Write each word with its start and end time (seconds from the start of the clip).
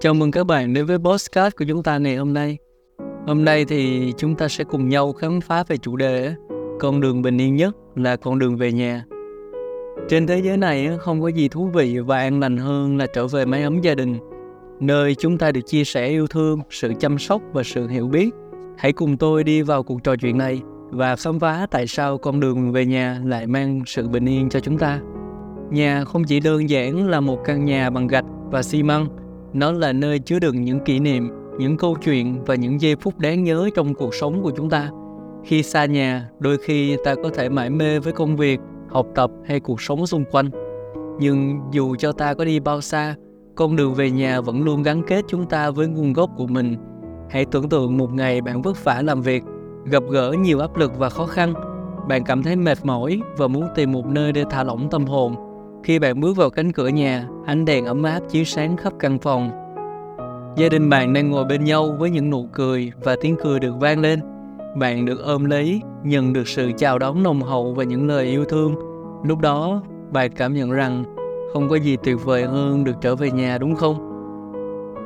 Chào 0.00 0.14
mừng 0.14 0.30
các 0.30 0.46
bạn 0.46 0.74
đến 0.74 0.86
với 0.86 0.98
podcast 0.98 1.56
của 1.56 1.64
chúng 1.68 1.82
ta 1.82 1.98
ngày 1.98 2.16
hôm 2.16 2.34
nay. 2.34 2.58
Hôm 3.26 3.44
nay 3.44 3.64
thì 3.64 4.12
chúng 4.16 4.34
ta 4.34 4.48
sẽ 4.48 4.64
cùng 4.64 4.88
nhau 4.88 5.12
khám 5.12 5.40
phá 5.40 5.64
về 5.68 5.76
chủ 5.76 5.96
đề 5.96 6.34
con 6.80 7.00
đường 7.00 7.22
bình 7.22 7.38
yên 7.40 7.56
nhất 7.56 7.76
là 7.96 8.16
con 8.16 8.38
đường 8.38 8.56
về 8.56 8.72
nhà. 8.72 9.04
Trên 10.08 10.26
thế 10.26 10.38
giới 10.38 10.56
này 10.56 10.90
không 11.00 11.22
có 11.22 11.28
gì 11.28 11.48
thú 11.48 11.70
vị 11.74 11.98
và 11.98 12.18
an 12.18 12.40
lành 12.40 12.56
hơn 12.56 12.96
là 12.96 13.06
trở 13.14 13.26
về 13.26 13.44
mái 13.44 13.62
ấm 13.62 13.80
gia 13.80 13.94
đình, 13.94 14.18
nơi 14.80 15.14
chúng 15.14 15.38
ta 15.38 15.52
được 15.52 15.60
chia 15.66 15.84
sẻ 15.84 16.06
yêu 16.06 16.26
thương, 16.26 16.60
sự 16.70 16.92
chăm 17.00 17.18
sóc 17.18 17.42
và 17.52 17.62
sự 17.62 17.88
hiểu 17.88 18.08
biết. 18.08 18.30
Hãy 18.76 18.92
cùng 18.92 19.16
tôi 19.16 19.44
đi 19.44 19.62
vào 19.62 19.82
cuộc 19.82 20.04
trò 20.04 20.16
chuyện 20.16 20.38
này 20.38 20.62
và 20.90 21.16
khám 21.16 21.40
phá 21.40 21.66
tại 21.70 21.86
sao 21.86 22.18
con 22.18 22.40
đường 22.40 22.72
về 22.72 22.86
nhà 22.86 23.20
lại 23.24 23.46
mang 23.46 23.82
sự 23.86 24.08
bình 24.08 24.28
yên 24.28 24.48
cho 24.48 24.60
chúng 24.60 24.78
ta. 24.78 25.00
Nhà 25.70 26.04
không 26.04 26.24
chỉ 26.24 26.40
đơn 26.40 26.70
giản 26.70 27.08
là 27.08 27.20
một 27.20 27.38
căn 27.44 27.64
nhà 27.64 27.90
bằng 27.90 28.06
gạch 28.06 28.24
và 28.50 28.62
xi 28.62 28.82
măng, 28.82 29.08
nó 29.52 29.72
là 29.72 29.92
nơi 29.92 30.18
chứa 30.18 30.38
đựng 30.38 30.62
những 30.62 30.80
kỷ 30.80 31.00
niệm, 31.00 31.30
những 31.58 31.76
câu 31.76 31.96
chuyện 32.04 32.44
và 32.44 32.54
những 32.54 32.80
giây 32.80 32.96
phút 32.96 33.18
đáng 33.18 33.44
nhớ 33.44 33.68
trong 33.74 33.94
cuộc 33.94 34.14
sống 34.14 34.42
của 34.42 34.50
chúng 34.56 34.70
ta. 34.70 34.90
Khi 35.44 35.62
xa 35.62 35.84
nhà, 35.84 36.28
đôi 36.38 36.56
khi 36.58 36.96
ta 37.04 37.14
có 37.14 37.30
thể 37.34 37.48
mải 37.48 37.70
mê 37.70 37.98
với 37.98 38.12
công 38.12 38.36
việc, 38.36 38.60
học 38.88 39.06
tập 39.14 39.30
hay 39.46 39.60
cuộc 39.60 39.80
sống 39.80 40.06
xung 40.06 40.24
quanh. 40.30 40.50
Nhưng 41.20 41.60
dù 41.72 41.96
cho 41.96 42.12
ta 42.12 42.34
có 42.34 42.44
đi 42.44 42.60
bao 42.60 42.80
xa, 42.80 43.14
con 43.54 43.76
đường 43.76 43.94
về 43.94 44.10
nhà 44.10 44.40
vẫn 44.40 44.62
luôn 44.62 44.82
gắn 44.82 45.02
kết 45.06 45.24
chúng 45.28 45.46
ta 45.46 45.70
với 45.70 45.86
nguồn 45.86 46.12
gốc 46.12 46.30
của 46.36 46.46
mình. 46.46 46.76
Hãy 47.30 47.44
tưởng 47.44 47.68
tượng 47.68 47.96
một 47.96 48.12
ngày 48.12 48.40
bạn 48.40 48.62
vất 48.62 48.84
vả 48.84 49.02
làm 49.02 49.22
việc, 49.22 49.42
gặp 49.84 50.02
gỡ 50.10 50.34
nhiều 50.38 50.60
áp 50.60 50.76
lực 50.76 50.98
và 50.98 51.08
khó 51.08 51.26
khăn, 51.26 51.54
bạn 52.08 52.24
cảm 52.24 52.42
thấy 52.42 52.56
mệt 52.56 52.78
mỏi 52.84 53.20
và 53.36 53.48
muốn 53.48 53.68
tìm 53.74 53.92
một 53.92 54.06
nơi 54.06 54.32
để 54.32 54.44
thả 54.50 54.64
lỏng 54.64 54.88
tâm 54.90 55.04
hồn 55.06 55.47
khi 55.88 55.98
bạn 55.98 56.20
bước 56.20 56.36
vào 56.36 56.50
cánh 56.50 56.72
cửa 56.72 56.88
nhà, 56.88 57.28
ánh 57.46 57.64
đèn 57.64 57.84
ấm 57.84 58.02
áp 58.02 58.20
chiếu 58.28 58.44
sáng 58.44 58.76
khắp 58.76 58.92
căn 58.98 59.18
phòng. 59.18 59.50
Gia 60.56 60.68
đình 60.68 60.88
bạn 60.88 61.12
đang 61.12 61.30
ngồi 61.30 61.44
bên 61.44 61.64
nhau 61.64 61.96
với 61.98 62.10
những 62.10 62.30
nụ 62.30 62.48
cười 62.52 62.92
và 63.02 63.16
tiếng 63.20 63.36
cười 63.42 63.60
được 63.60 63.74
vang 63.80 64.00
lên. 64.00 64.20
Bạn 64.76 65.04
được 65.04 65.24
ôm 65.24 65.44
lấy, 65.44 65.80
nhận 66.04 66.32
được 66.32 66.48
sự 66.48 66.72
chào 66.76 66.98
đón 66.98 67.22
nồng 67.22 67.42
hậu 67.42 67.74
và 67.74 67.84
những 67.84 68.06
lời 68.06 68.26
yêu 68.26 68.44
thương. 68.44 68.74
Lúc 69.24 69.38
đó, 69.38 69.82
bạn 70.12 70.30
cảm 70.36 70.54
nhận 70.54 70.70
rằng 70.70 71.04
không 71.52 71.68
có 71.68 71.76
gì 71.76 71.96
tuyệt 72.04 72.16
vời 72.24 72.44
hơn 72.44 72.84
được 72.84 72.94
trở 73.00 73.16
về 73.16 73.30
nhà 73.30 73.58
đúng 73.58 73.74
không? 73.74 73.96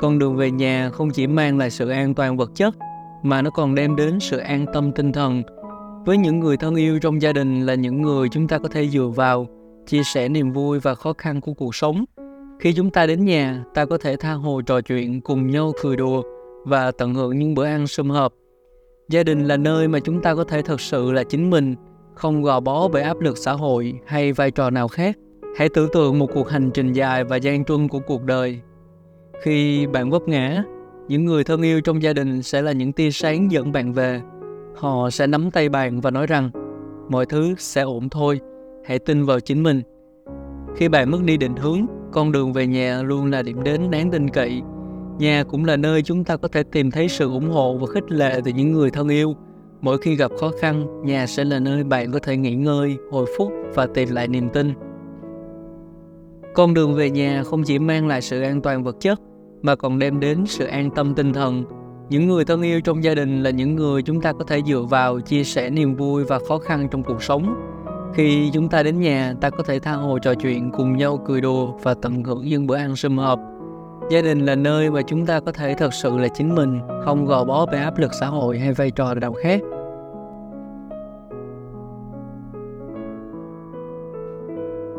Con 0.00 0.18
đường 0.18 0.36
về 0.36 0.50
nhà 0.50 0.90
không 0.92 1.10
chỉ 1.10 1.26
mang 1.26 1.58
lại 1.58 1.70
sự 1.70 1.88
an 1.88 2.14
toàn 2.14 2.36
vật 2.36 2.50
chất, 2.54 2.74
mà 3.22 3.42
nó 3.42 3.50
còn 3.50 3.74
đem 3.74 3.96
đến 3.96 4.20
sự 4.20 4.38
an 4.38 4.66
tâm 4.72 4.92
tinh 4.92 5.12
thần. 5.12 5.42
Với 6.06 6.18
những 6.18 6.40
người 6.40 6.56
thân 6.56 6.74
yêu 6.74 6.98
trong 6.98 7.22
gia 7.22 7.32
đình 7.32 7.66
là 7.66 7.74
những 7.74 8.02
người 8.02 8.28
chúng 8.28 8.48
ta 8.48 8.58
có 8.58 8.68
thể 8.68 8.88
dựa 8.88 9.10
vào, 9.16 9.46
chia 9.86 10.02
sẻ 10.02 10.28
niềm 10.28 10.52
vui 10.52 10.78
và 10.78 10.94
khó 10.94 11.12
khăn 11.12 11.40
của 11.40 11.54
cuộc 11.54 11.74
sống. 11.74 12.04
Khi 12.60 12.72
chúng 12.72 12.90
ta 12.90 13.06
đến 13.06 13.24
nhà, 13.24 13.64
ta 13.74 13.84
có 13.84 13.98
thể 13.98 14.16
tha 14.16 14.32
hồ 14.32 14.60
trò 14.62 14.80
chuyện 14.80 15.20
cùng 15.20 15.46
nhau 15.46 15.72
cười 15.82 15.96
đùa 15.96 16.22
và 16.64 16.90
tận 16.90 17.14
hưởng 17.14 17.38
những 17.38 17.54
bữa 17.54 17.64
ăn 17.64 17.86
sum 17.86 18.10
họp. 18.10 18.32
Gia 19.08 19.22
đình 19.22 19.44
là 19.44 19.56
nơi 19.56 19.88
mà 19.88 20.00
chúng 20.00 20.22
ta 20.22 20.34
có 20.34 20.44
thể 20.44 20.62
thật 20.62 20.80
sự 20.80 21.12
là 21.12 21.24
chính 21.24 21.50
mình, 21.50 21.74
không 22.14 22.42
gò 22.42 22.60
bó 22.60 22.88
bởi 22.88 23.02
áp 23.02 23.20
lực 23.20 23.38
xã 23.38 23.52
hội 23.52 23.94
hay 24.06 24.32
vai 24.32 24.50
trò 24.50 24.70
nào 24.70 24.88
khác. 24.88 25.16
Hãy 25.56 25.68
tưởng 25.68 25.88
tượng 25.92 26.18
một 26.18 26.26
cuộc 26.34 26.48
hành 26.48 26.70
trình 26.74 26.92
dài 26.92 27.24
và 27.24 27.36
gian 27.36 27.64
truân 27.64 27.88
của 27.88 28.00
cuộc 28.06 28.24
đời. 28.24 28.60
Khi 29.42 29.86
bạn 29.86 30.10
vấp 30.10 30.22
ngã, 30.28 30.64
những 31.08 31.24
người 31.24 31.44
thân 31.44 31.62
yêu 31.62 31.80
trong 31.80 32.02
gia 32.02 32.12
đình 32.12 32.42
sẽ 32.42 32.62
là 32.62 32.72
những 32.72 32.92
tia 32.92 33.10
sáng 33.10 33.52
dẫn 33.52 33.72
bạn 33.72 33.92
về. 33.92 34.20
Họ 34.76 35.10
sẽ 35.10 35.26
nắm 35.26 35.50
tay 35.50 35.68
bạn 35.68 36.00
và 36.00 36.10
nói 36.10 36.26
rằng 36.26 36.50
mọi 37.08 37.26
thứ 37.26 37.54
sẽ 37.58 37.82
ổn 37.82 38.08
thôi 38.08 38.40
hãy 38.84 38.98
tin 38.98 39.24
vào 39.24 39.40
chính 39.40 39.62
mình. 39.62 39.82
Khi 40.76 40.88
bạn 40.88 41.10
mất 41.10 41.18
đi 41.24 41.36
định 41.36 41.56
hướng, 41.56 41.86
con 42.12 42.32
đường 42.32 42.52
về 42.52 42.66
nhà 42.66 43.02
luôn 43.02 43.30
là 43.30 43.42
điểm 43.42 43.62
đến 43.62 43.90
đáng 43.90 44.10
tin 44.10 44.30
cậy. 44.30 44.62
Nhà 45.18 45.44
cũng 45.48 45.64
là 45.64 45.76
nơi 45.76 46.02
chúng 46.02 46.24
ta 46.24 46.36
có 46.36 46.48
thể 46.48 46.62
tìm 46.62 46.90
thấy 46.90 47.08
sự 47.08 47.32
ủng 47.32 47.50
hộ 47.50 47.76
và 47.78 47.86
khích 47.86 48.10
lệ 48.10 48.40
từ 48.44 48.50
những 48.50 48.72
người 48.72 48.90
thân 48.90 49.08
yêu. 49.08 49.34
Mỗi 49.80 49.98
khi 49.98 50.16
gặp 50.16 50.30
khó 50.40 50.50
khăn, 50.60 51.02
nhà 51.04 51.26
sẽ 51.26 51.44
là 51.44 51.58
nơi 51.58 51.84
bạn 51.84 52.12
có 52.12 52.18
thể 52.18 52.36
nghỉ 52.36 52.54
ngơi, 52.54 52.96
hồi 53.10 53.26
phúc 53.38 53.52
và 53.74 53.86
tìm 53.86 54.08
lại 54.10 54.28
niềm 54.28 54.48
tin. 54.48 54.72
Con 56.54 56.74
đường 56.74 56.94
về 56.94 57.10
nhà 57.10 57.42
không 57.44 57.62
chỉ 57.62 57.78
mang 57.78 58.08
lại 58.08 58.22
sự 58.22 58.42
an 58.42 58.60
toàn 58.60 58.84
vật 58.84 58.96
chất, 59.00 59.20
mà 59.62 59.76
còn 59.76 59.98
đem 59.98 60.20
đến 60.20 60.44
sự 60.46 60.66
an 60.66 60.90
tâm 60.90 61.14
tinh 61.14 61.32
thần. 61.32 61.64
Những 62.10 62.26
người 62.26 62.44
thân 62.44 62.62
yêu 62.62 62.80
trong 62.80 63.04
gia 63.04 63.14
đình 63.14 63.42
là 63.42 63.50
những 63.50 63.76
người 63.76 64.02
chúng 64.02 64.20
ta 64.20 64.32
có 64.32 64.44
thể 64.44 64.60
dựa 64.66 64.82
vào, 64.90 65.20
chia 65.20 65.44
sẻ 65.44 65.70
niềm 65.70 65.94
vui 65.94 66.24
và 66.24 66.38
khó 66.48 66.58
khăn 66.58 66.88
trong 66.90 67.02
cuộc 67.02 67.22
sống 67.22 67.54
khi 68.14 68.50
chúng 68.54 68.68
ta 68.68 68.82
đến 68.82 69.00
nhà, 69.00 69.34
ta 69.40 69.50
có 69.50 69.62
thể 69.62 69.78
tha 69.78 69.92
hồ 69.92 70.18
trò 70.18 70.34
chuyện 70.34 70.70
cùng 70.70 70.96
nhau 70.96 71.18
cười 71.24 71.40
đùa 71.40 71.72
và 71.82 71.94
tận 72.02 72.24
hưởng 72.24 72.44
những 72.44 72.66
bữa 72.66 72.76
ăn 72.76 72.96
sum 72.96 73.18
họp. 73.18 73.40
Gia 74.10 74.22
đình 74.22 74.46
là 74.46 74.54
nơi 74.54 74.90
mà 74.90 75.02
chúng 75.02 75.26
ta 75.26 75.40
có 75.40 75.52
thể 75.52 75.74
thật 75.74 75.94
sự 75.94 76.18
là 76.18 76.28
chính 76.28 76.54
mình, 76.54 76.80
không 77.04 77.26
gò 77.26 77.44
bó 77.44 77.66
bởi 77.66 77.80
áp 77.80 77.98
lực 77.98 78.14
xã 78.14 78.26
hội 78.26 78.58
hay 78.58 78.72
vai 78.72 78.90
trò 78.90 79.14
nào 79.14 79.32
khác. 79.32 79.60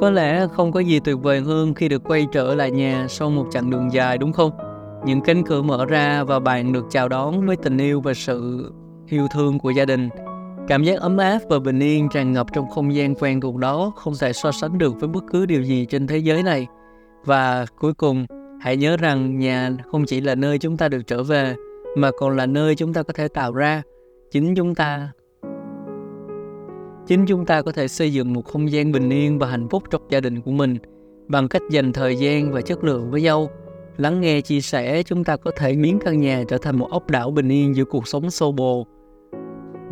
Có 0.00 0.10
lẽ 0.10 0.46
không 0.52 0.72
có 0.72 0.80
gì 0.80 1.00
tuyệt 1.00 1.16
vời 1.22 1.40
hơn 1.40 1.74
khi 1.74 1.88
được 1.88 2.02
quay 2.04 2.26
trở 2.32 2.54
lại 2.54 2.70
nhà 2.70 3.06
sau 3.08 3.30
một 3.30 3.46
chặng 3.50 3.70
đường 3.70 3.92
dài 3.92 4.18
đúng 4.18 4.32
không? 4.32 4.50
Những 5.04 5.20
cánh 5.20 5.44
cửa 5.44 5.62
mở 5.62 5.86
ra 5.86 6.24
và 6.24 6.38
bạn 6.38 6.72
được 6.72 6.84
chào 6.90 7.08
đón 7.08 7.46
với 7.46 7.56
tình 7.56 7.78
yêu 7.78 8.00
và 8.00 8.14
sự 8.14 8.70
yêu 9.08 9.26
thương 9.34 9.58
của 9.58 9.70
gia 9.70 9.84
đình 9.84 10.08
Cảm 10.68 10.84
giác 10.84 11.00
ấm 11.00 11.16
áp 11.16 11.38
và 11.48 11.58
bình 11.58 11.80
yên 11.80 12.08
tràn 12.08 12.32
ngập 12.32 12.46
trong 12.52 12.70
không 12.70 12.94
gian 12.94 13.14
quen 13.14 13.40
thuộc 13.40 13.56
đó 13.56 13.92
không 13.96 14.14
thể 14.20 14.32
so 14.32 14.52
sánh 14.52 14.78
được 14.78 15.00
với 15.00 15.08
bất 15.08 15.24
cứ 15.32 15.46
điều 15.46 15.62
gì 15.62 15.86
trên 15.86 16.06
thế 16.06 16.18
giới 16.18 16.42
này. 16.42 16.66
Và 17.24 17.66
cuối 17.78 17.94
cùng, 17.94 18.26
hãy 18.60 18.76
nhớ 18.76 18.96
rằng 18.96 19.38
nhà 19.38 19.70
không 19.90 20.04
chỉ 20.04 20.20
là 20.20 20.34
nơi 20.34 20.58
chúng 20.58 20.76
ta 20.76 20.88
được 20.88 21.02
trở 21.06 21.22
về, 21.22 21.54
mà 21.96 22.10
còn 22.18 22.36
là 22.36 22.46
nơi 22.46 22.74
chúng 22.74 22.92
ta 22.92 23.02
có 23.02 23.12
thể 23.12 23.28
tạo 23.28 23.52
ra. 23.52 23.82
Chính 24.30 24.54
chúng 24.54 24.74
ta 24.74 25.12
chính 27.06 27.26
chúng 27.26 27.46
ta 27.46 27.62
có 27.62 27.72
thể 27.72 27.88
xây 27.88 28.12
dựng 28.12 28.32
một 28.32 28.44
không 28.44 28.70
gian 28.70 28.92
bình 28.92 29.10
yên 29.10 29.38
và 29.38 29.46
hạnh 29.46 29.68
phúc 29.68 29.82
trong 29.90 30.02
gia 30.10 30.20
đình 30.20 30.40
của 30.40 30.50
mình 30.50 30.78
bằng 31.28 31.48
cách 31.48 31.62
dành 31.70 31.92
thời 31.92 32.16
gian 32.16 32.52
và 32.52 32.60
chất 32.60 32.84
lượng 32.84 33.10
với 33.10 33.22
nhau 33.22 33.50
lắng 33.96 34.20
nghe 34.20 34.40
chia 34.40 34.60
sẻ 34.60 35.02
chúng 35.02 35.24
ta 35.24 35.36
có 35.36 35.50
thể 35.56 35.74
biến 35.74 35.98
căn 36.04 36.20
nhà 36.20 36.44
trở 36.48 36.58
thành 36.58 36.78
một 36.78 36.90
ốc 36.90 37.10
đảo 37.10 37.30
bình 37.30 37.48
yên 37.48 37.76
giữa 37.76 37.84
cuộc 37.84 38.08
sống 38.08 38.30
xô 38.30 38.52
bồ 38.52 38.86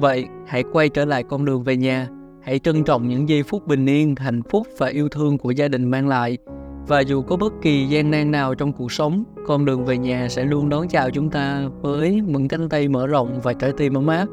Vậy, 0.00 0.26
hãy 0.46 0.64
quay 0.72 0.88
trở 0.88 1.04
lại 1.04 1.22
con 1.22 1.44
đường 1.44 1.62
về 1.62 1.76
nhà. 1.76 2.08
Hãy 2.42 2.58
trân 2.58 2.84
trọng 2.84 3.08
những 3.08 3.28
giây 3.28 3.42
phút 3.42 3.66
bình 3.66 3.86
yên, 3.86 4.14
hạnh 4.16 4.42
phúc 4.42 4.66
và 4.78 4.86
yêu 4.86 5.08
thương 5.08 5.38
của 5.38 5.50
gia 5.50 5.68
đình 5.68 5.84
mang 5.84 6.08
lại. 6.08 6.38
Và 6.86 7.00
dù 7.00 7.22
có 7.22 7.36
bất 7.36 7.52
kỳ 7.62 7.86
gian 7.86 8.10
nan 8.10 8.30
nào 8.30 8.54
trong 8.54 8.72
cuộc 8.72 8.92
sống, 8.92 9.24
con 9.46 9.64
đường 9.64 9.84
về 9.84 9.98
nhà 9.98 10.28
sẽ 10.28 10.44
luôn 10.44 10.68
đón 10.68 10.88
chào 10.88 11.10
chúng 11.10 11.30
ta 11.30 11.68
với 11.80 12.20
những 12.26 12.48
cánh 12.48 12.68
tay 12.68 12.88
mở 12.88 13.06
rộng 13.06 13.40
và 13.42 13.52
trái 13.52 13.72
tim 13.76 13.94
ấm 13.94 14.06
áp. 14.06 14.26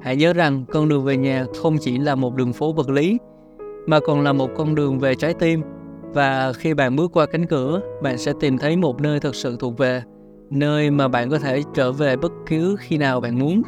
Hãy 0.00 0.16
nhớ 0.16 0.32
rằng 0.32 0.64
con 0.72 0.88
đường 0.88 1.04
về 1.04 1.16
nhà 1.16 1.46
không 1.62 1.76
chỉ 1.80 1.98
là 1.98 2.14
một 2.14 2.34
đường 2.34 2.52
phố 2.52 2.72
vật 2.72 2.90
lý, 2.90 3.18
mà 3.86 4.00
còn 4.00 4.20
là 4.20 4.32
một 4.32 4.50
con 4.56 4.74
đường 4.74 4.98
về 4.98 5.14
trái 5.14 5.34
tim. 5.34 5.62
Và 6.14 6.52
khi 6.52 6.74
bạn 6.74 6.96
bước 6.96 7.12
qua 7.12 7.26
cánh 7.26 7.46
cửa, 7.46 7.80
bạn 8.02 8.18
sẽ 8.18 8.32
tìm 8.40 8.58
thấy 8.58 8.76
một 8.76 9.00
nơi 9.00 9.20
thật 9.20 9.34
sự 9.34 9.56
thuộc 9.60 9.78
về, 9.78 10.02
nơi 10.50 10.90
mà 10.90 11.08
bạn 11.08 11.30
có 11.30 11.38
thể 11.38 11.62
trở 11.74 11.92
về 11.92 12.16
bất 12.16 12.32
cứ 12.46 12.76
khi 12.78 12.98
nào 12.98 13.20
bạn 13.20 13.38
muốn. 13.38 13.62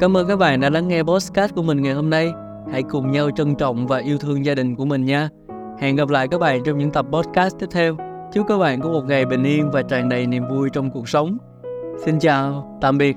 Cảm 0.00 0.16
ơn 0.16 0.28
các 0.28 0.36
bạn 0.36 0.60
đã 0.60 0.70
lắng 0.70 0.88
nghe 0.88 1.02
podcast 1.02 1.54
của 1.54 1.62
mình 1.62 1.82
ngày 1.82 1.94
hôm 1.94 2.10
nay. 2.10 2.32
Hãy 2.72 2.82
cùng 2.82 3.10
nhau 3.10 3.30
trân 3.30 3.54
trọng 3.54 3.86
và 3.86 3.98
yêu 3.98 4.18
thương 4.18 4.44
gia 4.44 4.54
đình 4.54 4.76
của 4.76 4.84
mình 4.84 5.04
nha. 5.04 5.28
Hẹn 5.78 5.96
gặp 5.96 6.08
lại 6.08 6.28
các 6.28 6.40
bạn 6.40 6.62
trong 6.64 6.78
những 6.78 6.90
tập 6.90 7.06
podcast 7.12 7.58
tiếp 7.58 7.66
theo. 7.70 7.96
Chúc 8.32 8.46
các 8.48 8.58
bạn 8.58 8.80
có 8.80 8.88
một 8.88 9.02
ngày 9.08 9.26
bình 9.26 9.44
yên 9.44 9.70
và 9.70 9.82
tràn 9.82 10.08
đầy 10.08 10.26
niềm 10.26 10.48
vui 10.50 10.70
trong 10.72 10.90
cuộc 10.90 11.08
sống. 11.08 11.38
Xin 12.04 12.18
chào, 12.18 12.78
tạm 12.80 12.98
biệt. 12.98 13.16